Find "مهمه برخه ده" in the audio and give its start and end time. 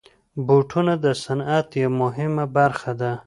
2.01-3.11